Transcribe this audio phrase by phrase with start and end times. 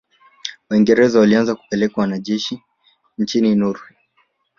[0.69, 2.61] Waingerza walianza kupeleka wanajeshi
[3.17, 3.97] nchini Norway